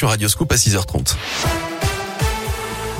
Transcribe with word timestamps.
sur 0.00 0.10
Radio 0.10 0.28
Scoop 0.28 0.52
à 0.52 0.54
6h30. 0.54 1.16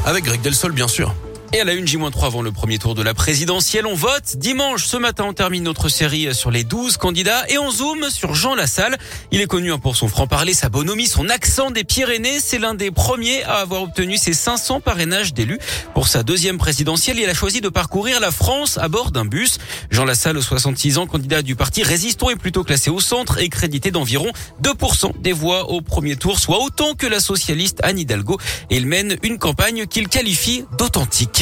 Avec 0.04 0.24
Greg 0.24 0.40
Delsol, 0.40 0.72
bien 0.72 0.88
sûr. 0.88 1.14
Et 1.54 1.60
à 1.60 1.64
la 1.64 1.72
une 1.72 1.88
J-3 1.88 2.26
avant 2.26 2.42
le 2.42 2.52
premier 2.52 2.78
tour 2.78 2.94
de 2.94 3.00
la 3.02 3.14
présidentielle, 3.14 3.86
on 3.86 3.94
vote. 3.94 4.36
Dimanche, 4.36 4.84
ce 4.84 4.98
matin, 4.98 5.24
on 5.26 5.32
termine 5.32 5.62
notre 5.62 5.88
série 5.88 6.34
sur 6.34 6.50
les 6.50 6.62
12 6.62 6.98
candidats 6.98 7.42
et 7.48 7.56
on 7.56 7.70
zoome 7.70 8.10
sur 8.10 8.34
Jean 8.34 8.54
Lassalle. 8.54 8.98
Il 9.32 9.40
est 9.40 9.46
connu 9.46 9.70
pour 9.78 9.96
son 9.96 10.08
franc-parler, 10.08 10.52
sa 10.52 10.68
bonhomie, 10.68 11.06
son 11.06 11.30
accent 11.30 11.70
des 11.70 11.84
Pyrénées. 11.84 12.38
C'est 12.38 12.58
l'un 12.58 12.74
des 12.74 12.90
premiers 12.90 13.44
à 13.44 13.60
avoir 13.60 13.82
obtenu 13.82 14.18
ses 14.18 14.34
500 14.34 14.80
parrainages 14.80 15.32
d'élus. 15.32 15.58
Pour 15.94 16.06
sa 16.06 16.22
deuxième 16.22 16.58
présidentielle, 16.58 17.18
il 17.18 17.30
a 17.30 17.34
choisi 17.34 17.62
de 17.62 17.70
parcourir 17.70 18.20
la 18.20 18.30
France 18.30 18.76
à 18.76 18.88
bord 18.88 19.10
d'un 19.10 19.24
bus. 19.24 19.56
Jean 19.90 20.04
Lassalle, 20.04 20.42
66 20.42 20.98
ans, 20.98 21.06
candidat 21.06 21.40
du 21.40 21.56
parti 21.56 21.82
Résistons, 21.82 22.28
est 22.28 22.36
plutôt 22.36 22.62
classé 22.62 22.90
au 22.90 23.00
centre 23.00 23.38
et 23.38 23.48
crédité 23.48 23.90
d'environ 23.90 24.30
2% 24.62 25.18
des 25.22 25.32
voix 25.32 25.70
au 25.70 25.80
premier 25.80 26.16
tour, 26.16 26.38
soit 26.38 26.62
autant 26.62 26.92
que 26.92 27.06
la 27.06 27.20
socialiste 27.20 27.80
Anne 27.82 27.98
Hidalgo. 27.98 28.38
Et 28.68 28.76
il 28.76 28.86
mène 28.86 29.16
une 29.22 29.38
campagne 29.38 29.86
qu'il 29.86 30.08
qualifie 30.08 30.66
d'authentique 30.76 31.37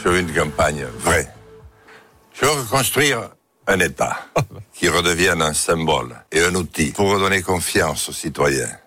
sur 0.00 0.14
une 0.14 0.32
campagne 0.32 0.84
vraie. 0.98 1.28
Je 2.34 2.44
veux 2.44 2.52
reconstruire 2.52 3.30
un 3.66 3.80
État 3.80 4.26
qui 4.72 4.88
redevienne 4.88 5.42
un 5.42 5.54
symbole 5.54 6.14
et 6.30 6.42
un 6.42 6.54
outil 6.54 6.92
pour 6.92 7.10
redonner 7.10 7.42
confiance 7.42 8.08
aux 8.08 8.12
citoyens. 8.12 8.78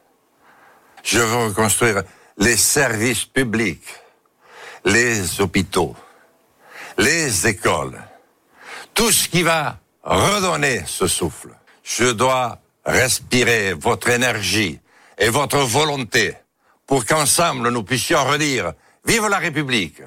Je 1.04 1.20
veux 1.20 1.48
reconstruire 1.48 2.04
les 2.38 2.58
services 2.58 3.26
publics, 3.26 3.96
les 4.86 5.42
hôpitaux, 5.42 5.96
les 6.98 7.48
écoles, 7.48 8.00
tout 8.94 9.12
ce 9.12 9.28
qui 9.28 9.44
va 9.44 9.78
redonner 10.04 10.84
ce 10.86 11.08
souffle. 11.08 11.50
Je 11.84 12.12
dois 12.12 12.60
respirer 12.86 13.74
votre 13.74 14.10
énergie 14.10 14.80
et 15.18 15.30
votre 15.30 15.60
volonté 15.60 16.36
pour 16.86 17.06
qu'ensemble 17.06 17.70
nous 17.70 17.84
puissions 17.84 18.24
redire 18.24 18.74
Vive 19.06 19.28
la 19.28 19.38
République 19.38 20.02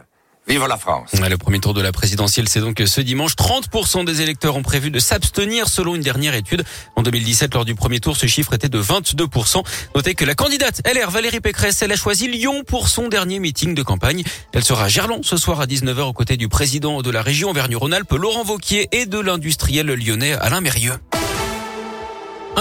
Vive 0.48 0.66
la 0.66 0.76
France. 0.76 1.12
Le 1.12 1.36
premier 1.36 1.60
tour 1.60 1.72
de 1.72 1.80
la 1.80 1.92
présidentielle, 1.92 2.48
c'est 2.48 2.60
donc 2.60 2.82
ce 2.84 3.00
dimanche. 3.00 3.36
30% 3.36 4.04
des 4.04 4.22
électeurs 4.22 4.56
ont 4.56 4.62
prévu 4.62 4.90
de 4.90 4.98
s'abstenir 4.98 5.68
selon 5.68 5.94
une 5.94 6.02
dernière 6.02 6.34
étude. 6.34 6.64
En 6.96 7.02
2017, 7.02 7.54
lors 7.54 7.64
du 7.64 7.76
premier 7.76 8.00
tour, 8.00 8.16
ce 8.16 8.26
chiffre 8.26 8.52
était 8.52 8.68
de 8.68 8.82
22%. 8.82 9.62
Notez 9.94 10.14
que 10.14 10.24
la 10.24 10.34
candidate 10.34 10.82
LR 10.84 11.10
Valérie 11.10 11.40
Pécresse, 11.40 11.80
elle 11.82 11.92
a 11.92 11.96
choisi 11.96 12.28
Lyon 12.28 12.64
pour 12.66 12.88
son 12.88 13.08
dernier 13.08 13.38
meeting 13.38 13.74
de 13.74 13.82
campagne. 13.82 14.24
Elle 14.52 14.64
sera 14.64 14.84
à 14.84 14.88
Gerland 14.88 15.24
ce 15.24 15.36
soir 15.36 15.60
à 15.60 15.66
19h 15.66 16.00
aux 16.00 16.12
côtés 16.12 16.36
du 16.36 16.48
président 16.48 17.02
de 17.02 17.10
la 17.10 17.22
région 17.22 17.50
Auvergne-Rhône-Alpes, 17.50 18.12
Laurent 18.12 18.42
Vauquier, 18.42 18.88
et 18.90 19.06
de 19.06 19.20
l'industriel 19.20 19.86
lyonnais 19.86 20.32
Alain 20.32 20.60
Mérieux. 20.60 20.94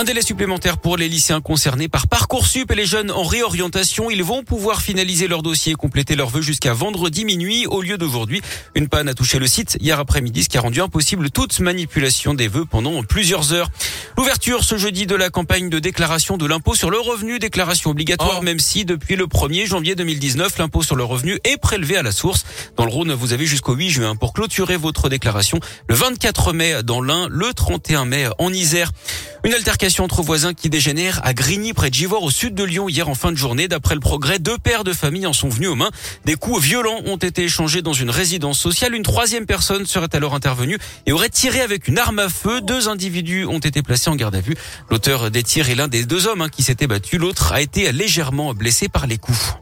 Un 0.02 0.04
délai 0.04 0.24
supplémentaire 0.24 0.80
pour 0.80 0.98
les 0.98 1.08
lycéens 1.08 1.42
concernés 1.42 1.88
par 1.88 2.08
Parcoursup 2.08 2.72
et 2.72 2.76
les 2.76 2.88
jeunes 2.88 3.12
en 3.12 3.22
réorientation. 3.22 4.10
Ils 4.10 4.24
vont 4.24 4.42
pouvoir 4.42 4.82
finaliser 4.82 5.28
leur 5.28 5.44
dossier 5.44 5.74
et 5.74 5.76
compléter 5.76 6.16
leurs 6.16 6.30
vœux 6.30 6.42
jusqu'à 6.42 6.74
vendredi 6.74 7.24
minuit 7.24 7.68
au 7.68 7.84
lieu 7.84 8.00
d'aujourd'hui. 8.00 8.42
Une 8.74 8.88
panne 8.88 9.08
a 9.10 9.14
touché 9.14 9.38
le 9.38 9.46
site 9.46 9.78
hier 9.80 10.00
après-midi, 10.00 10.42
ce 10.42 10.50
qui 10.50 10.58
a 10.58 10.62
rendu 10.62 10.82
impossible 10.82 11.30
toute 11.30 11.60
manipulation 11.60 12.34
des 12.34 12.48
vœux 12.48 12.66
pendant 12.66 13.04
plusieurs 13.04 13.54
heures. 13.54 13.70
L'ouverture 14.18 14.64
ce 14.64 14.76
jeudi 14.76 15.06
de 15.06 15.14
la 15.14 15.30
campagne 15.30 15.70
de 15.70 15.78
déclaration 15.78 16.36
de 16.36 16.48
l'impôt 16.48 16.74
sur 16.74 16.90
le 16.90 17.00
revenu, 17.00 17.38
déclaration 17.38 17.92
obligatoire, 17.92 18.40
oh. 18.40 18.44
même 18.44 18.60
si 18.60 18.86
depuis 18.86 19.16
le 19.16 19.28
1er 19.28 19.68
janvier 19.68 19.94
2019, 19.94 20.58
l'impôt 20.58 20.82
sur 20.82 20.96
le 20.96 21.04
revenu 21.04 21.38
est 21.44 21.58
prélevé 21.58 21.96
à 21.98 22.02
la 22.02 22.12
source. 22.12 22.44
Dans 22.76 22.86
le 22.86 22.92
Rhône, 22.92 23.14
vous 23.14 23.34
avez 23.34 23.46
jusqu'au 23.46 23.76
8 23.76 23.90
juin 23.92 24.16
pour 24.16 24.34
clôturer 24.34 24.78
votre 24.78 25.10
déclaration. 25.10 25.60
Le 25.88 25.94
24 25.94 26.54
mai 26.54 26.82
dans 26.82 27.02
l'Ain, 27.02 27.28
le 27.30 27.54
31 27.54 28.06
mai 28.06 28.26
en 28.40 28.52
Isère. 28.52 28.92
Une 29.44 29.54
altercation 29.56 30.04
entre 30.04 30.22
voisins 30.22 30.54
qui 30.54 30.70
dégénère 30.70 31.20
à 31.24 31.34
Grigny, 31.34 31.74
près 31.74 31.90
de 31.90 31.96
Givors, 31.96 32.22
au 32.22 32.30
sud 32.30 32.54
de 32.54 32.64
Lyon, 32.64 32.88
hier 32.88 33.10
en 33.10 33.16
fin 33.16 33.32
de 33.32 33.38
journée. 33.38 33.68
D'après 33.68 33.96
le 33.96 34.00
progrès, 34.00 34.38
deux 34.38 34.60
pères 34.60 34.84
de 34.84 34.94
famille 34.94 35.26
en 35.26 35.34
sont 35.34 35.50
venus 35.50 35.70
aux 35.70 35.76
mains. 35.76 35.90
Des 36.26 36.36
coups 36.36 36.62
violents 36.62 37.02
ont 37.06 37.18
été 37.18 37.46
échangés 37.46 37.82
dans 37.82 37.94
une 37.94 38.12
résidence 38.12 38.60
sociale. 38.60 38.94
Une 38.94 39.02
troisième 39.02 39.48
personne 39.48 39.88
serait 39.88 40.16
alors 40.16 40.36
intervenue 40.36 40.78
et 41.08 41.12
aurait 41.12 41.30
tiré 41.30 41.62
avec 41.62 41.88
une 41.88 41.98
arme 41.98 42.20
à 42.20 42.30
feu. 42.30 42.62
Deux 42.62 42.88
individus 42.88 43.46
ont 43.46 43.58
été 43.58 43.82
placés 43.82 44.12
en 44.12 44.16
garde 44.16 44.36
à 44.36 44.42
vue. 44.42 44.56
L'auteur 44.92 45.32
des 45.32 45.42
tirs 45.42 45.72
est 45.72 45.76
l'un 45.76 45.88
des 45.88 46.06
deux 46.06 46.28
hommes 46.28 46.42
hein, 46.42 46.50
qui 46.50 46.62
s'était 46.62 46.88
battu. 46.88 47.18
L'autre 47.18 47.52
a 47.52 47.62
été 47.62 47.92
légèrement 47.92 48.54
blessé 48.54 48.90
par 48.90 49.08
les 49.08 49.18
coups. 49.18 49.56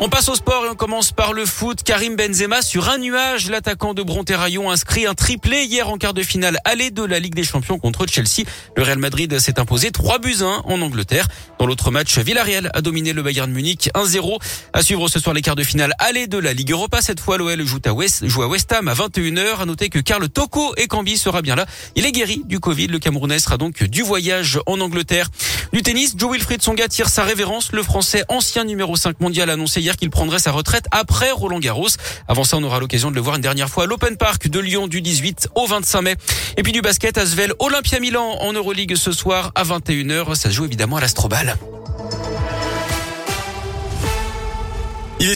On 0.00 0.08
passe 0.08 0.28
au 0.28 0.34
sport 0.34 0.66
et 0.66 0.68
on 0.68 0.74
commence 0.74 1.12
par 1.12 1.32
le 1.32 1.46
foot. 1.46 1.84
Karim 1.84 2.16
Benzema 2.16 2.62
sur 2.62 2.90
un 2.90 2.98
nuage. 2.98 3.48
L'attaquant 3.48 3.94
de 3.94 4.02
Bronterraillon 4.02 4.70
inscrit 4.70 5.06
un 5.06 5.14
triplé 5.14 5.64
hier 5.64 5.88
en 5.88 5.98
quart 5.98 6.12
de 6.12 6.22
finale 6.22 6.58
aller 6.64 6.90
de 6.90 7.04
la 7.04 7.20
Ligue 7.20 7.34
des 7.34 7.44
Champions 7.44 7.78
contre 7.78 8.04
Chelsea. 8.06 8.42
Le 8.76 8.82
Real 8.82 8.98
Madrid 8.98 9.38
s'est 9.38 9.60
imposé 9.60 9.92
3 9.92 10.18
buts 10.18 10.38
1 10.40 10.62
en 10.64 10.82
Angleterre. 10.82 11.28
Dans 11.60 11.66
l'autre 11.66 11.92
match, 11.92 12.18
Villarreal 12.18 12.70
a 12.74 12.82
dominé 12.82 13.12
le 13.12 13.22
Bayern 13.22 13.50
Munich 13.50 13.88
1-0. 13.94 14.38
À 14.72 14.82
suivre 14.82 15.08
ce 15.08 15.20
soir 15.20 15.32
les 15.32 15.42
quarts 15.42 15.54
de 15.54 15.62
finale 15.62 15.94
aller 16.00 16.26
de 16.26 16.38
la 16.38 16.52
Ligue 16.52 16.72
Europa. 16.72 17.00
Cette 17.00 17.20
fois, 17.20 17.38
l'OL 17.38 17.64
joue 17.64 17.78
à 17.84 17.92
West, 17.92 18.26
joue 18.26 18.42
à 18.42 18.48
West 18.48 18.72
Ham 18.72 18.88
à 18.88 18.94
21h. 18.94 19.60
À 19.60 19.64
noter 19.64 19.90
que 19.90 20.00
Karl 20.00 20.28
Toko 20.28 20.74
et 20.76 20.88
Cambi 20.88 21.16
sera 21.16 21.40
bien 21.40 21.54
là. 21.54 21.66
Il 21.94 22.04
est 22.04 22.12
guéri 22.12 22.42
du 22.44 22.58
Covid. 22.58 22.88
Le 22.88 22.98
Camerounais 22.98 23.38
sera 23.38 23.58
donc 23.58 23.84
du 23.84 24.02
voyage 24.02 24.58
en 24.66 24.80
Angleterre. 24.80 25.30
Du 25.74 25.82
tennis, 25.82 26.14
Joe 26.16 26.30
Wilfried 26.30 26.62
Songa 26.62 26.86
tire 26.86 27.08
sa 27.08 27.24
révérence. 27.24 27.72
Le 27.72 27.82
Français 27.82 28.22
ancien 28.28 28.62
numéro 28.62 28.94
5 28.94 29.18
mondial 29.18 29.50
annoncé 29.50 29.80
hier 29.80 29.96
qu'il 29.96 30.08
prendrait 30.08 30.38
sa 30.38 30.52
retraite 30.52 30.86
après 30.92 31.32
Roland 31.32 31.58
Garros. 31.58 31.88
Avant 32.28 32.44
ça, 32.44 32.56
on 32.58 32.62
aura 32.62 32.78
l'occasion 32.78 33.10
de 33.10 33.16
le 33.16 33.20
voir 33.20 33.34
une 33.34 33.42
dernière 33.42 33.68
fois 33.68 33.82
à 33.82 33.86
l'Open 33.86 34.16
Park 34.16 34.46
de 34.46 34.60
Lyon 34.60 34.86
du 34.86 35.00
18 35.00 35.48
au 35.56 35.66
25 35.66 36.02
mai. 36.02 36.14
Et 36.56 36.62
puis 36.62 36.70
du 36.70 36.80
basket, 36.80 37.18
Asvel 37.18 37.54
Olympia 37.58 37.98
Milan 37.98 38.36
en 38.38 38.52
Euroleague 38.52 38.94
ce 38.94 39.10
soir 39.10 39.50
à 39.56 39.64
21h. 39.64 40.36
Ça 40.36 40.48
se 40.48 40.54
joue 40.54 40.64
évidemment 40.64 40.98
à 40.98 41.00
l'Astrobal. 41.00 41.56